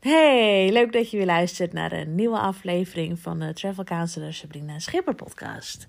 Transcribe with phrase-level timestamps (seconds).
[0.00, 4.78] Hey, leuk dat je weer luistert naar een nieuwe aflevering van de Travel Counselor Sabrina
[4.78, 5.88] Schipper podcast.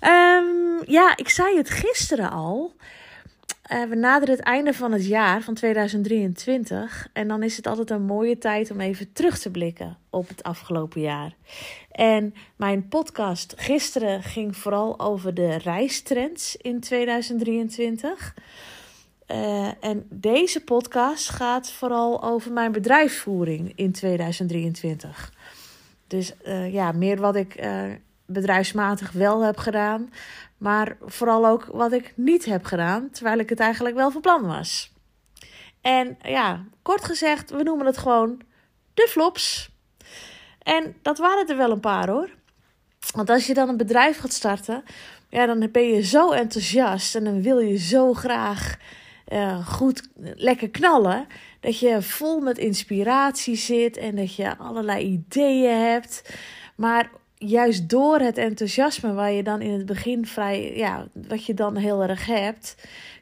[0.00, 2.72] Um, ja, ik zei het gisteren al.
[3.72, 7.08] Uh, we naderen het einde van het jaar van 2023.
[7.12, 10.42] En dan is het altijd een mooie tijd om even terug te blikken op het
[10.42, 11.34] afgelopen jaar.
[11.90, 18.34] En mijn podcast gisteren ging vooral over de reistrends in 2023.
[19.32, 25.32] Uh, en deze podcast gaat vooral over mijn bedrijfsvoering in 2023.
[26.06, 27.82] Dus uh, ja, meer wat ik uh,
[28.26, 30.12] bedrijfsmatig wel heb gedaan,
[30.56, 34.46] maar vooral ook wat ik niet heb gedaan, terwijl ik het eigenlijk wel van plan
[34.46, 34.92] was.
[35.80, 38.40] En ja, kort gezegd, we noemen het gewoon
[38.94, 39.70] de flops.
[40.62, 42.30] En dat waren er wel een paar hoor.
[43.14, 44.84] Want als je dan een bedrijf gaat starten,
[45.28, 48.76] ja, dan ben je zo enthousiast en dan wil je zo graag
[49.28, 51.26] uh, goed lekker knallen.
[51.60, 56.34] Dat je vol met inspiratie zit en dat je allerlei ideeën hebt.
[56.76, 61.54] Maar juist door het enthousiasme waar je dan in het begin vrij, ja, wat je
[61.54, 62.76] dan heel erg hebt,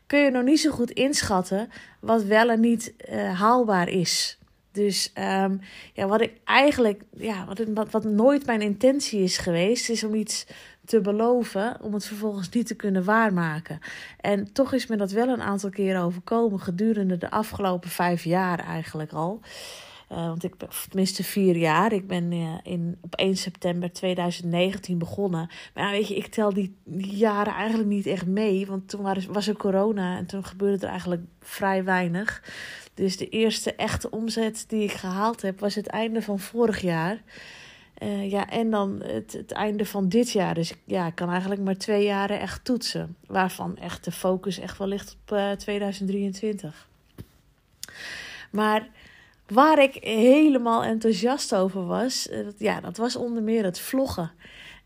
[0.06, 1.68] kun je nog niet zo goed inschatten
[2.00, 4.38] wat wel en niet uh, haalbaar is.
[4.72, 5.60] Dus um,
[5.92, 10.14] ja, wat ik eigenlijk, ja, wat, wat, wat nooit mijn intentie is geweest, is om
[10.14, 10.46] iets
[10.90, 13.78] te beloven om het vervolgens niet te kunnen waarmaken.
[14.20, 18.58] En toch is me dat wel een aantal keren overkomen gedurende de afgelopen vijf jaar
[18.58, 19.40] eigenlijk al.
[20.12, 21.92] Uh, want ik ben, tenminste vier jaar.
[21.92, 25.50] Ik ben uh, in, op 1 september 2019 begonnen.
[25.74, 28.66] Maar weet je, ik tel die, die jaren eigenlijk niet echt mee.
[28.66, 32.42] Want toen was er corona en toen gebeurde er eigenlijk vrij weinig.
[32.94, 37.22] Dus de eerste echte omzet die ik gehaald heb was het einde van vorig jaar.
[38.02, 40.54] Uh, ja, en dan het, het einde van dit jaar.
[40.54, 43.16] Dus ja, ik kan eigenlijk maar twee jaren echt toetsen.
[43.26, 46.88] Waarvan echt de focus echt wel ligt op uh, 2023.
[48.50, 48.88] Maar
[49.46, 54.32] waar ik helemaal enthousiast over was, dat, ja, dat was onder meer het vloggen.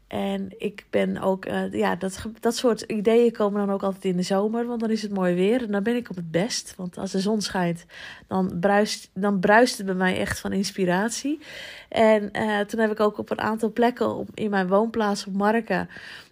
[0.06, 4.16] En ik ben ook, uh, ja, dat, dat soort ideeën komen dan ook altijd in
[4.16, 6.74] de zomer, want dan is het mooi weer en dan ben ik op het best.
[6.76, 7.84] Want als de zon schijnt,
[8.26, 11.40] dan bruist, dan bruist het bij mij echt van inspiratie.
[11.88, 15.88] En uh, toen heb ik ook op een aantal plekken in mijn woonplaats op Marken,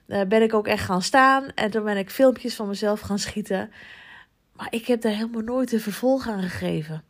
[0.06, 1.44] uh, ben ik ook echt gaan staan.
[1.54, 3.70] En toen ben ik filmpjes van mezelf gaan schieten.
[4.52, 7.04] Maar ik heb daar helemaal nooit een vervolg aan gegeven.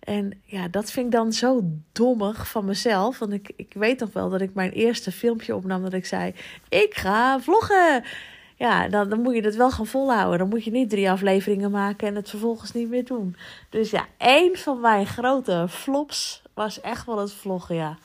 [0.00, 1.62] En ja, dat vind ik dan zo
[1.92, 3.18] dommig van mezelf.
[3.18, 6.34] Want ik, ik weet nog wel dat ik mijn eerste filmpje opnam dat ik zei:
[6.68, 8.04] Ik ga vloggen.
[8.56, 10.38] Ja, dan, dan moet je het wel gaan volhouden.
[10.38, 13.36] Dan moet je niet drie afleveringen maken en het vervolgens niet meer doen.
[13.68, 17.98] Dus ja, één van mijn grote flops was echt wel het vloggen, ja.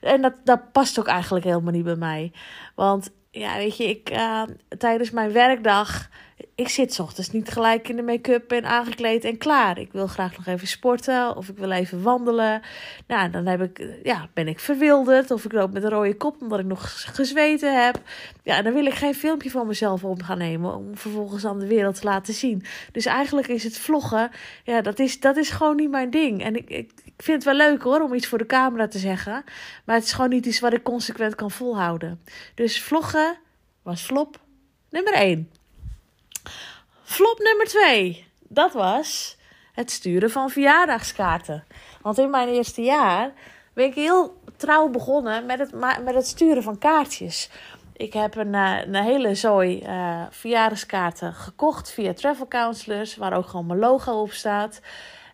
[0.00, 2.32] En dat, dat past ook eigenlijk helemaal niet bij mij.
[2.74, 4.42] Want ja, weet je, ik, uh,
[4.78, 6.08] tijdens mijn werkdag
[6.54, 9.78] ik zit ochtends niet gelijk in de make-up en aangekleed en klaar.
[9.78, 12.62] Ik wil graag nog even sporten of ik wil even wandelen.
[13.06, 16.40] Nou, dan heb ik, ja, ben ik verwilderd of ik loop met een rode kop
[16.40, 18.00] omdat ik nog gezweten heb.
[18.42, 21.66] Ja, dan wil ik geen filmpje van mezelf op gaan nemen om vervolgens aan de
[21.66, 22.64] wereld te laten zien.
[22.92, 24.30] Dus eigenlijk is het vloggen,
[24.64, 26.42] ja, dat is, dat is gewoon niet mijn ding.
[26.42, 29.44] En ik, ik, vind het wel leuk hoor om iets voor de camera te zeggen,
[29.84, 32.20] maar het is gewoon niet iets wat ik consequent kan volhouden.
[32.54, 33.38] Dus vloggen
[33.82, 34.40] was flop
[34.90, 35.48] nummer 1.
[37.02, 39.36] Flop nummer twee, dat was
[39.72, 41.64] het sturen van verjaardagskaarten.
[42.00, 43.32] Want in mijn eerste jaar
[43.74, 45.72] ben ik heel trouw begonnen met het,
[46.04, 47.50] met het sturen van kaartjes.
[47.96, 53.46] Ik heb een, eh, een hele zooi uh, verjaardagskaarten gekocht via Travel Counselors, waar ook
[53.46, 54.80] gewoon mijn logo op staat.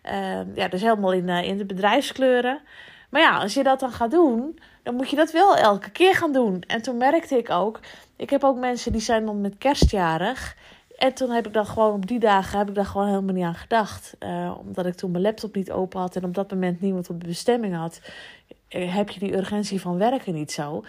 [0.05, 2.61] Uh, ja, dus helemaal in, uh, in de bedrijfskleuren.
[3.09, 6.15] Maar ja, als je dat dan gaat doen, dan moet je dat wel elke keer
[6.15, 6.63] gaan doen.
[6.67, 7.79] En toen merkte ik ook,
[8.15, 10.55] ik heb ook mensen die zijn dan met kerstjarig.
[10.99, 13.43] En toen heb ik dan gewoon op die dagen heb ik daar gewoon helemaal niet
[13.43, 14.15] aan gedacht.
[14.19, 17.21] Uh, omdat ik toen mijn laptop niet open had en op dat moment niemand op
[17.21, 18.01] de bestemming had.
[18.69, 20.83] Uh, heb je die urgentie van werken niet zo.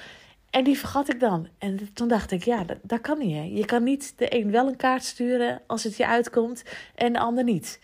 [0.51, 1.49] En die vergat ik dan.
[1.59, 3.35] En toen dacht ik, ja, dat, dat kan niet.
[3.35, 3.43] Hè.
[3.43, 6.63] Je kan niet de een wel een kaart sturen als het je uitkomt
[6.95, 7.81] en de ander niet.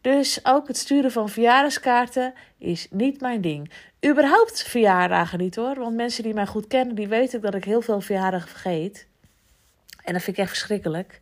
[0.00, 3.70] Dus ook het sturen van verjaardagskaarten is niet mijn ding.
[4.06, 5.74] Überhaupt verjaardagen niet hoor.
[5.74, 9.06] Want mensen die mij goed kennen, die weten dat ik heel veel verjaardagen vergeet.
[10.04, 11.20] En dat vind ik echt verschrikkelijk.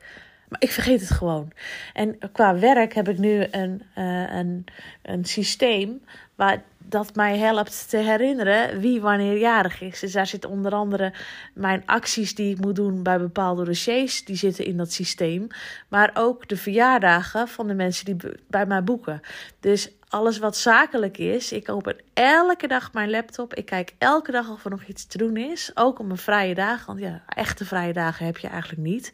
[0.52, 1.52] Maar ik vergeet het gewoon.
[1.92, 4.64] En qua werk heb ik nu een, uh, een,
[5.02, 6.02] een systeem
[6.34, 10.00] waar dat mij helpt te herinneren wie wanneer jarig is.
[10.00, 11.12] Dus daar zitten onder andere
[11.54, 15.46] mijn acties die ik moet doen bij bepaalde dossiers, die zitten in dat systeem.
[15.88, 18.16] Maar ook de verjaardagen van de mensen die
[18.46, 19.20] bij mij boeken.
[19.60, 23.54] Dus alles wat zakelijk is, ik open elke dag mijn laptop.
[23.54, 25.70] Ik kijk elke dag of er nog iets te doen is.
[25.74, 29.12] Ook op mijn vrije dagen, want ja, echte vrije dagen heb je eigenlijk niet.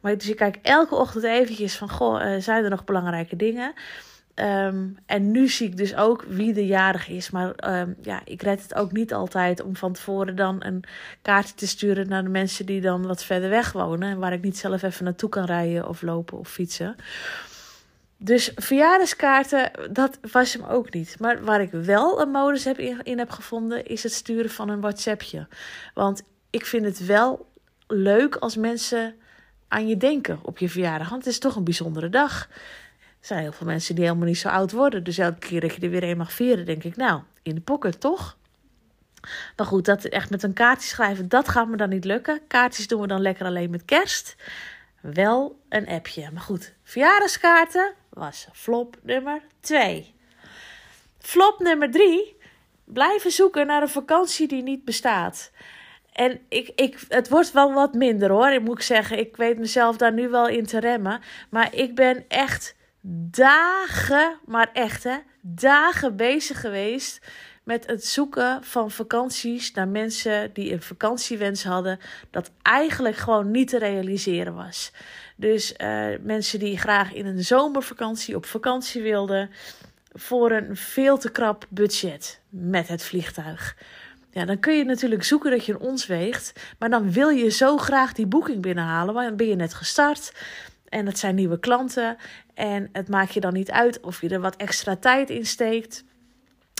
[0.00, 3.72] Maar dus ik kijk elke ochtend eventjes van, goh, uh, zijn er nog belangrijke dingen?
[4.34, 7.30] Um, en nu zie ik dus ook wie de jarig is.
[7.30, 10.84] Maar um, ja, ik red het ook niet altijd om van tevoren dan een
[11.22, 14.08] kaartje te sturen naar de mensen die dan wat verder weg wonen.
[14.08, 16.96] En waar ik niet zelf even naartoe kan rijden of lopen of fietsen.
[18.16, 21.16] Dus verjaardagskaarten, dat was hem ook niet.
[21.18, 24.68] Maar waar ik wel een modus heb in, in heb gevonden, is het sturen van
[24.68, 25.46] een WhatsAppje.
[25.94, 27.46] Want ik vind het wel
[27.86, 29.14] leuk als mensen
[29.68, 31.08] aan je denken op je verjaardag.
[31.08, 32.48] Want het is toch een bijzondere dag.
[33.20, 35.04] Er zijn heel veel mensen die helemaal niet zo oud worden.
[35.04, 37.60] Dus elke keer dat je er weer een mag vieren, denk ik, nou, in de
[37.60, 38.36] pocket toch?
[39.56, 42.40] Maar goed, dat echt met een kaartje schrijven, dat gaat me dan niet lukken.
[42.46, 44.36] Kaartjes doen we dan lekker alleen met kerst.
[45.00, 46.30] Wel een appje.
[46.32, 50.14] Maar goed, verjaardagskaarten was flop nummer 2.
[51.18, 52.36] Flop nummer 3.
[52.84, 55.50] Blijven zoeken naar een vakantie die niet bestaat.
[56.18, 58.50] En ik, ik, het wordt wel wat minder hoor.
[58.50, 61.20] Ik moet zeggen, ik weet mezelf daar nu wel in te remmen.
[61.50, 62.74] Maar ik ben echt
[63.30, 67.26] dagen, maar echt hè, dagen bezig geweest
[67.64, 71.98] met het zoeken van vakanties naar mensen die een vakantiewens hadden,
[72.30, 74.92] dat eigenlijk gewoon niet te realiseren was.
[75.36, 79.50] Dus uh, mensen die graag in een zomervakantie op vakantie wilden,
[80.12, 83.76] voor een veel te krap budget met het vliegtuig.
[84.38, 86.52] Ja, dan kun je natuurlijk zoeken dat je een ons weegt.
[86.78, 89.14] Maar dan wil je zo graag die boeking binnenhalen.
[89.14, 90.32] Want dan ben je net gestart.
[90.88, 92.16] En het zijn nieuwe klanten.
[92.54, 96.04] En het maakt je dan niet uit of je er wat extra tijd in steekt.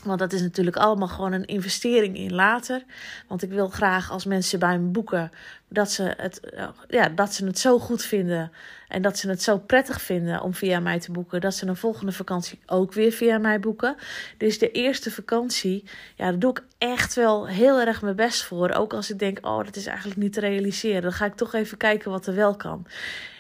[0.05, 2.85] Want dat is natuurlijk allemaal gewoon een investering in later.
[3.29, 5.31] Want ik wil graag als mensen bij me boeken
[5.69, 6.41] dat ze het,
[6.89, 8.53] ja, dat ze het zo goed vinden.
[8.89, 11.41] En dat ze het zo prettig vinden om via mij te boeken.
[11.41, 13.97] Dat ze een volgende vakantie ook weer via mij boeken.
[14.37, 15.85] Dus de eerste vakantie,
[16.17, 18.71] ja, daar doe ik echt wel heel erg mijn best voor.
[18.71, 21.03] Ook als ik denk, oh, dat is eigenlijk niet te realiseren.
[21.03, 22.87] Dan ga ik toch even kijken wat er wel kan.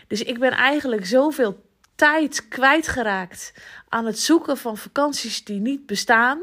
[0.07, 1.67] Dus ik ben eigenlijk zoveel
[1.99, 3.53] tijd kwijtgeraakt
[3.89, 6.39] aan het zoeken van vakanties die niet bestaan.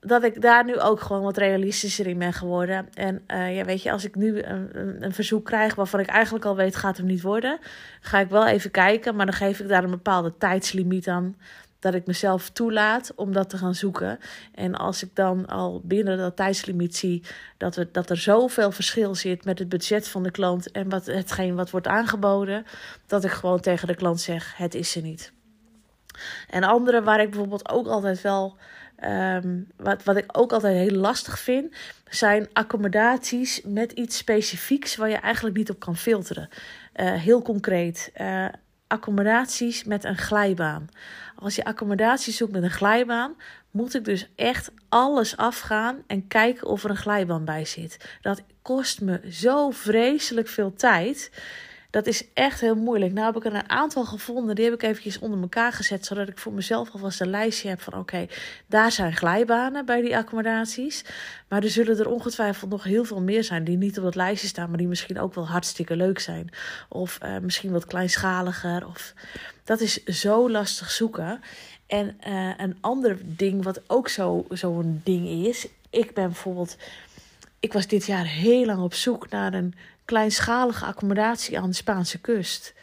[0.00, 2.88] Dat ik daar nu ook gewoon wat realistischer in ben geworden.
[2.94, 6.06] En uh, ja, weet je, als ik nu een, een, een, verzoek krijg waarvan ik
[6.06, 7.58] eigenlijk al weet gaat hem niet worden,
[8.00, 11.36] ga ik wel even kijken, maar dan geef ik daar een bepaalde tijdslimiet aan
[11.80, 14.18] dat ik mezelf toelaat om dat te gaan zoeken.
[14.54, 17.24] En als ik dan al binnen dat tijdslimiet zie
[17.56, 21.06] dat, er, dat er zoveel verschil zit met het budget van de klant en wat,
[21.06, 22.64] hetgeen wat wordt aangeboden,
[23.06, 25.32] dat ik gewoon tegen de klant zeg: het is er niet.
[26.50, 28.56] En andere waar ik bijvoorbeeld ook altijd wel.
[29.04, 31.74] Um, wat, wat ik ook altijd heel lastig vind,
[32.08, 36.48] zijn accommodaties met iets specifieks waar je eigenlijk niet op kan filteren.
[36.96, 38.10] Uh, heel concreet.
[38.20, 38.46] Uh,
[38.88, 40.88] accommodaties met een glijbaan.
[41.36, 43.36] Als je accommodatie zoekt met een glijbaan,
[43.70, 48.16] moet ik dus echt alles afgaan en kijken of er een glijbaan bij zit.
[48.20, 51.30] Dat kost me zo vreselijk veel tijd.
[51.90, 53.12] Dat is echt heel moeilijk.
[53.12, 54.54] Nou heb ik er een aantal gevonden.
[54.54, 56.06] Die heb ik eventjes onder elkaar gezet.
[56.06, 58.26] Zodat ik voor mezelf alvast een lijstje heb van oké,
[58.66, 61.04] daar zijn glijbanen bij die accommodaties.
[61.48, 64.48] Maar er zullen er ongetwijfeld nog heel veel meer zijn die niet op dat lijstje
[64.48, 64.68] staan.
[64.68, 66.50] Maar die misschien ook wel hartstikke leuk zijn.
[66.88, 68.86] Of uh, misschien wat kleinschaliger.
[68.86, 69.14] Of...
[69.64, 71.40] Dat is zo lastig zoeken.
[71.86, 75.68] En uh, een ander ding wat ook zo'n zo ding is.
[75.90, 76.76] Ik ben bijvoorbeeld...
[77.60, 79.74] Ik was dit jaar heel lang op zoek naar een
[80.08, 82.74] kleinschalige accommodatie aan de Spaanse kust.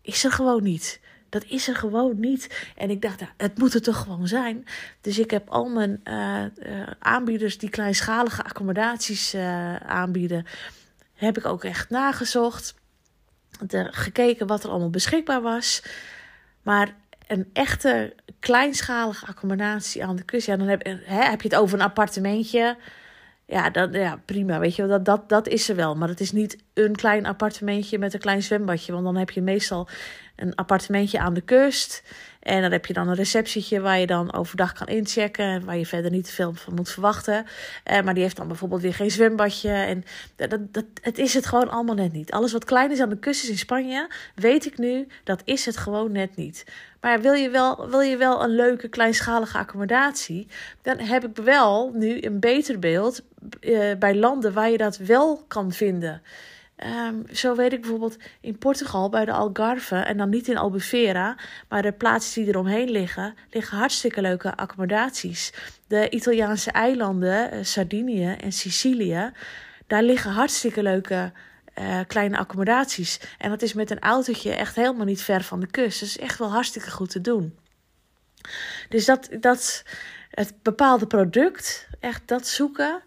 [0.00, 1.00] Is er gewoon niet.
[1.28, 2.72] Dat is er gewoon niet.
[2.76, 4.66] En ik dacht, nou, het moet er toch gewoon zijn.
[5.00, 10.46] Dus ik heb al mijn uh, uh, aanbieders die kleinschalige accommodaties uh, aanbieden,
[11.14, 12.74] heb ik ook echt nagezocht.
[13.90, 15.82] gekeken wat er allemaal beschikbaar was.
[16.62, 16.94] Maar
[17.26, 21.78] een echte kleinschalige accommodatie aan de kust, ja, dan heb, hè, heb je het over
[21.78, 22.76] een appartementje
[23.46, 24.58] ja, ja, prima.
[24.58, 25.94] Weet je, dat, dat, dat is er wel.
[25.94, 28.92] Maar het is niet een klein appartementje met een klein zwembadje.
[28.92, 29.88] Want dan heb je meestal
[30.36, 32.02] een appartementje aan de kust.
[32.40, 35.64] En dan heb je dan een receptietje waar je dan overdag kan inchecken.
[35.64, 37.46] Waar je verder niet veel van moet verwachten.
[37.84, 39.70] Eh, maar die heeft dan bijvoorbeeld weer geen zwembadje.
[39.70, 40.04] En
[40.36, 42.32] dat, dat, het is het gewoon allemaal net niet.
[42.32, 45.66] Alles wat klein is aan de kust is in Spanje, weet ik nu, dat is
[45.66, 46.64] het gewoon net niet.
[47.00, 50.46] Maar wil je wel, wil je wel een leuke kleinschalige accommodatie,
[50.82, 53.22] dan heb ik wel nu een beter beeld
[53.60, 56.22] uh, bij landen waar je dat wel kan vinden.
[56.76, 61.36] Ehm, zo weet ik bijvoorbeeld in Portugal bij de Algarve, en dan niet in Albufeira,
[61.68, 65.52] maar de plaatsen die eromheen liggen, liggen hartstikke leuke accommodaties.
[65.86, 69.32] De Italiaanse eilanden, uh, Sardinië en Sicilië,
[69.86, 71.32] daar liggen hartstikke leuke
[71.78, 73.20] uh, kleine accommodaties.
[73.38, 76.02] En dat is met een autootje echt helemaal niet ver van de kust.
[76.02, 77.58] Is echt wel hartstikke goed te doen.
[78.88, 79.84] Dus dat, dat
[80.30, 83.02] het bepaalde product, echt dat zoeken,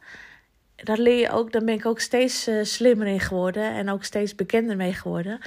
[0.84, 4.04] daar leer je ook, daar ben ik ook steeds uh, slimmer in geworden en ook
[4.04, 5.40] steeds bekender mee geworden.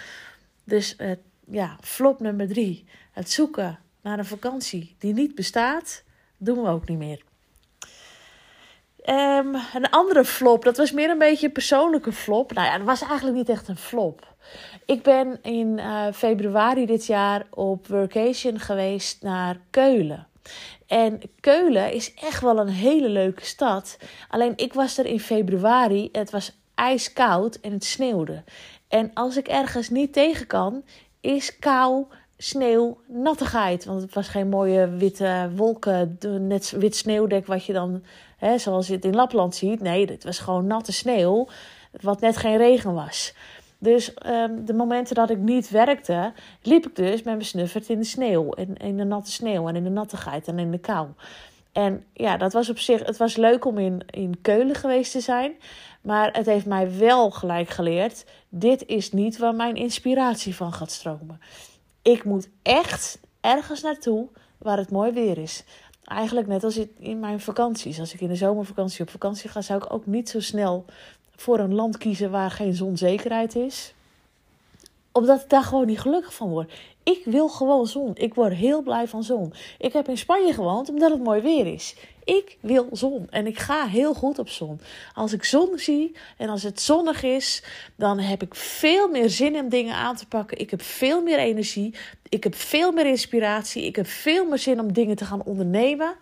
[0.64, 1.10] Dus uh,
[1.46, 2.84] ja, flop nummer drie.
[3.12, 6.02] Het zoeken naar een vakantie die niet bestaat,
[6.36, 7.22] doen we ook niet meer.
[9.06, 12.52] Um, een andere flop, dat was meer een beetje een persoonlijke flop.
[12.52, 14.34] Nou ja, dat was eigenlijk niet echt een flop.
[14.86, 20.26] Ik ben in uh, februari dit jaar op workation geweest naar Keulen.
[20.86, 23.98] En Keulen is echt wel een hele leuke stad.
[24.28, 26.08] Alleen ik was er in februari.
[26.12, 28.44] Het was ijskoud en het sneeuwde.
[28.88, 30.82] En als ik ergens niet tegen kan,
[31.20, 32.06] is kou,
[32.36, 33.84] sneeuw, nattigheid.
[33.84, 38.02] Want het was geen mooie witte wolken, net wit sneeuwdek wat je dan,
[38.36, 39.80] hè, zoals je het in Lapland ziet.
[39.80, 41.48] Nee, het was gewoon natte sneeuw,
[42.00, 43.34] wat net geen regen was.
[43.82, 46.32] Dus um, de momenten dat ik niet werkte,
[46.62, 48.52] liep ik dus met mijn snuffert in de sneeuw.
[48.52, 51.08] In, in de natte sneeuw en in de nattigheid en in de kou.
[51.72, 55.20] En ja, dat was op zich, het was leuk om in, in Keulen geweest te
[55.20, 55.52] zijn.
[56.00, 60.90] Maar het heeft mij wel gelijk geleerd: dit is niet waar mijn inspiratie van gaat
[60.90, 61.40] stromen.
[62.02, 65.64] Ik moet echt ergens naartoe waar het mooi weer is.
[66.04, 68.00] Eigenlijk net als in mijn vakanties.
[68.00, 70.84] Als ik in de zomervakantie op vakantie ga, zou ik ook niet zo snel
[71.40, 73.94] voor een land kiezen waar geen zonzekerheid is.
[75.12, 76.72] Omdat ik daar gewoon niet gelukkig van word.
[77.02, 78.10] Ik wil gewoon zon.
[78.14, 79.52] Ik word heel blij van zon.
[79.78, 81.96] Ik heb in Spanje gewoond omdat het mooi weer is.
[82.24, 84.80] Ik wil zon en ik ga heel goed op zon.
[85.14, 87.62] Als ik zon zie en als het zonnig is,
[87.96, 90.58] dan heb ik veel meer zin om dingen aan te pakken.
[90.58, 91.94] Ik heb veel meer energie.
[92.28, 93.84] Ik heb veel meer inspiratie.
[93.84, 96.14] Ik heb veel meer zin om dingen te gaan ondernemen.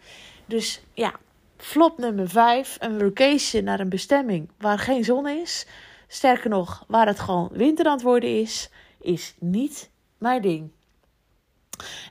[0.47, 1.15] Dus ja,
[1.59, 2.77] Flop nummer 5.
[2.81, 5.67] Een vacation naar een bestemming waar geen zon is.
[6.09, 10.71] Sterker nog, waar het gewoon winter aan het worden is, is niet mijn ding.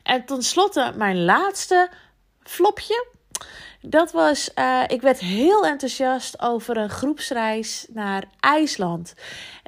[0.04, 1.90] En tenslotte mijn laatste
[2.44, 3.08] flopje.
[3.82, 9.14] Dat was, uh, ik werd heel enthousiast over een groepsreis naar IJsland.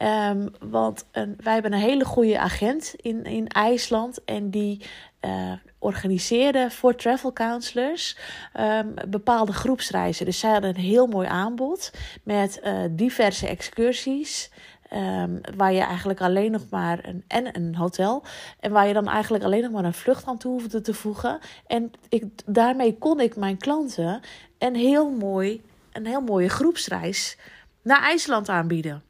[0.03, 4.23] Um, want een, wij hebben een hele goede agent in, in IJsland.
[4.23, 4.85] En die
[5.25, 8.17] uh, organiseerde voor travel counselors
[8.59, 10.25] um, bepaalde groepsreizen.
[10.25, 11.91] Dus zij hadden een heel mooi aanbod
[12.23, 14.51] met uh, diverse excursies.
[14.93, 18.23] Um, waar je eigenlijk alleen nog maar een, en een hotel.
[18.59, 21.39] En waar je dan eigenlijk alleen nog maar een vlucht aan toe hoefde te voegen.
[21.67, 24.21] En ik, daarmee kon ik mijn klanten
[24.57, 25.61] een heel, mooi,
[25.91, 27.37] een heel mooie groepsreis
[27.81, 29.03] naar IJsland aanbieden.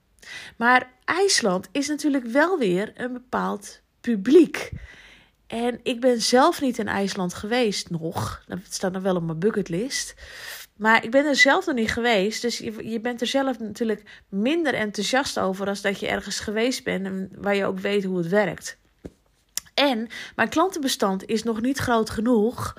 [0.57, 4.71] Maar IJsland is natuurlijk wel weer een bepaald publiek.
[5.49, 8.43] En ik ben zelf niet in IJsland geweest nog.
[8.47, 10.15] Dat staat nog wel op mijn bucketlist.
[10.75, 12.41] Maar ik ben er zelf nog niet geweest.
[12.41, 17.05] Dus je, bent er zelf natuurlijk minder enthousiast over als dat je ergens geweest bent
[17.05, 18.77] en waar je ook weet hoe het werkt.
[19.73, 22.77] En mijn klantenbestand is nog niet groot genoeg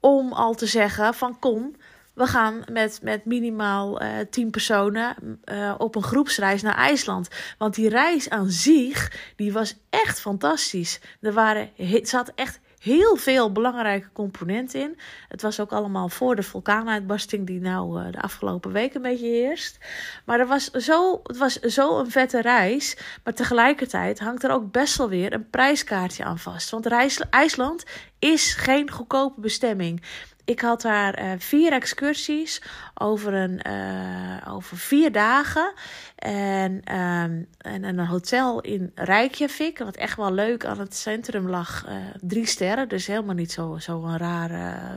[0.00, 1.76] om al te zeggen van kom,
[2.16, 7.28] we gaan met, met minimaal uh, tien personen uh, op een groepsreis naar IJsland.
[7.58, 11.00] Want die reis aan zich, die was echt fantastisch.
[11.20, 11.70] Er waren,
[12.02, 14.98] zat echt heel veel belangrijke componenten in.
[15.28, 19.26] Het was ook allemaal voor de vulkaanuitbarsting die nou uh, de afgelopen week een beetje
[19.26, 19.78] heerst.
[20.24, 22.96] Maar er was zo, het was zo een vette reis.
[23.24, 26.70] Maar tegelijkertijd hangt er ook best wel weer een prijskaartje aan vast.
[26.70, 26.86] Want
[27.30, 27.84] IJsland
[28.18, 30.02] is geen goedkope bestemming.
[30.46, 32.62] Ik had daar uh, vier excursies
[32.94, 35.72] over, een, uh, over vier dagen.
[36.16, 41.86] En, um, en een hotel in Reykjavik, wat echt wel leuk aan het centrum lag.
[41.88, 44.50] Uh, drie sterren, dus helemaal niet zo, zo een raar,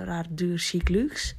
[0.06, 1.36] raar duur chic luxe.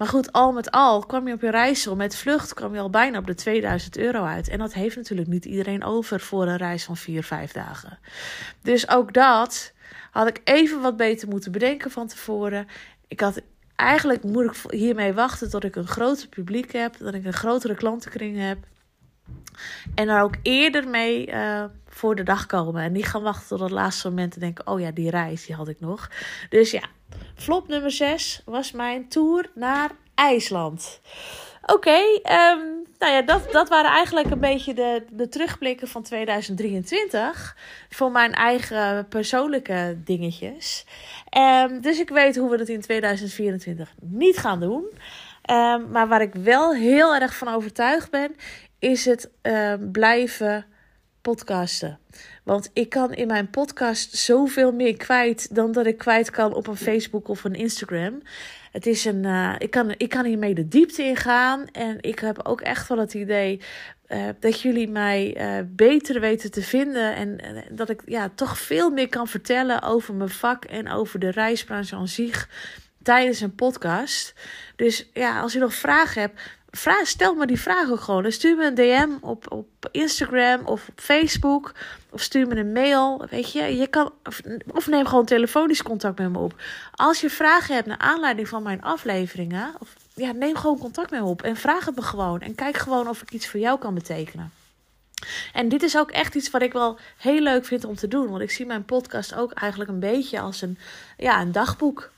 [0.00, 2.90] Maar goed, al met al kwam je op je reis met vlucht kwam je al
[2.90, 4.48] bijna op de 2000 euro uit.
[4.48, 7.98] En dat heeft natuurlijk niet iedereen over voor een reis van vier, vijf dagen.
[8.62, 9.72] Dus ook dat
[10.10, 12.66] had ik even wat beter moeten bedenken van tevoren
[13.10, 13.40] ik had
[13.76, 17.74] eigenlijk moet ik hiermee wachten tot ik een groter publiek heb, dat ik een grotere
[17.74, 18.58] klantenkring heb.
[19.94, 22.82] En daar ook eerder mee uh, voor de dag komen.
[22.82, 25.54] En niet gaan wachten tot het laatste moment en denken: oh ja, die reis die
[25.54, 26.10] had ik nog.
[26.48, 26.82] Dus ja,
[27.34, 31.00] flop nummer 6 was mijn tour naar IJsland.
[31.62, 36.02] Oké, okay, ehm, nou ja, dat, dat waren eigenlijk een beetje de, de terugblikken van
[36.02, 37.56] 2023.
[37.88, 40.84] Voor mijn eigen persoonlijke dingetjes.
[41.64, 44.84] Um, dus ik weet hoe we het in 2024 niet gaan doen.
[45.50, 48.36] Um, maar waar ik wel heel erg van overtuigd ben,
[48.78, 50.66] is het uh, blijven
[51.20, 51.98] podcasten.
[52.44, 56.66] Want ik kan in mijn podcast zoveel meer kwijt dan dat ik kwijt kan op
[56.66, 58.22] een Facebook of een Instagram.
[58.70, 61.66] Het is een, uh, ik, kan, ik kan hiermee de diepte ingaan.
[61.72, 63.60] En ik heb ook echt wel het idee
[64.08, 67.14] uh, dat jullie mij uh, beter weten te vinden.
[67.14, 67.38] En
[67.70, 71.96] dat ik ja, toch veel meer kan vertellen over mijn vak en over de reisbranche
[71.96, 72.48] aan zich
[73.02, 74.34] tijdens een podcast.
[74.76, 78.32] Dus ja, als je nog vragen hebt, vraag, stel me die vraag ook gewoon.
[78.32, 81.72] stuur me een DM op, op Instagram of op Facebook.
[82.10, 83.26] Of stuur me een mail.
[83.30, 86.54] Weet je, je kan, of, of neem gewoon telefonisch contact met me op.
[86.94, 89.74] Als je vragen hebt naar aanleiding van mijn afleveringen.
[89.78, 91.42] Of, ja, neem gewoon contact met me op.
[91.42, 92.40] En vraag het me gewoon.
[92.40, 94.52] En kijk gewoon of ik iets voor jou kan betekenen.
[95.52, 98.28] En dit is ook echt iets wat ik wel heel leuk vind om te doen.
[98.28, 100.78] Want ik zie mijn podcast ook eigenlijk een beetje als een,
[101.16, 102.10] ja, een dagboek.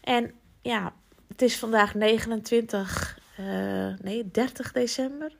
[0.00, 0.32] En
[0.62, 0.92] ja,
[1.28, 5.32] het is vandaag 29 uh, nee, 30 december.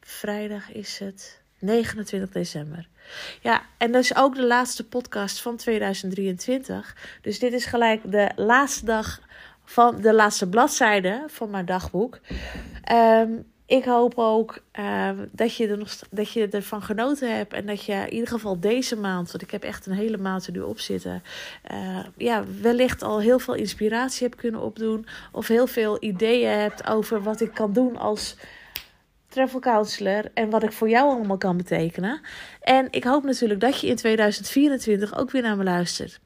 [0.00, 2.88] Vrijdag is het 29 december.
[3.40, 6.96] Ja, en dat is ook de laatste podcast van 2023.
[7.22, 9.20] Dus dit is gelijk de laatste dag
[9.64, 12.20] van de laatste bladzijde van mijn dagboek.
[12.92, 17.52] Um, ik hoop ook uh, dat, je er nog, dat je ervan genoten hebt.
[17.52, 20.46] En dat je in ieder geval deze maand, want ik heb echt een hele maand
[20.46, 21.22] er nu op zitten.
[21.72, 25.06] Uh, ja, wellicht al heel veel inspiratie hebt kunnen opdoen.
[25.32, 28.36] Of heel veel ideeën hebt over wat ik kan doen als
[29.28, 30.30] travel counselor.
[30.34, 32.20] En wat ik voor jou allemaal kan betekenen.
[32.60, 36.20] En ik hoop natuurlijk dat je in 2024 ook weer naar me luistert.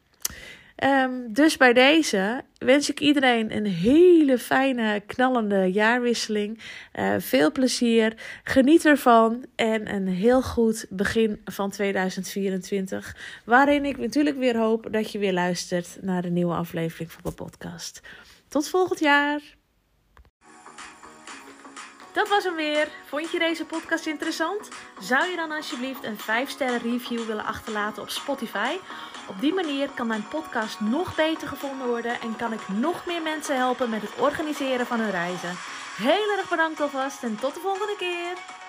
[0.84, 6.60] Um, dus bij deze wens ik iedereen een hele fijne, knallende jaarwisseling.
[6.98, 13.16] Uh, veel plezier, geniet ervan en een heel goed begin van 2024.
[13.44, 17.34] Waarin ik natuurlijk weer hoop dat je weer luistert naar de nieuwe aflevering van mijn
[17.34, 18.00] podcast.
[18.48, 19.40] Tot volgend jaar!
[22.12, 22.88] Dat was hem weer.
[23.06, 24.68] Vond je deze podcast interessant?
[25.00, 28.76] Zou je dan alsjeblieft een 5-sterren review willen achterlaten op Spotify?
[29.30, 33.22] Op die manier kan mijn podcast nog beter gevonden worden en kan ik nog meer
[33.22, 35.56] mensen helpen met het organiseren van hun reizen.
[35.96, 38.59] Heel erg bedankt alvast en tot de volgende keer.